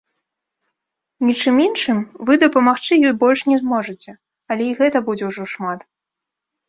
[1.27, 1.99] Нічым іншым
[2.29, 4.11] вы дапамагчы ёй больш не зможаце,
[4.55, 5.79] але і гэта будзе ўжо шмат.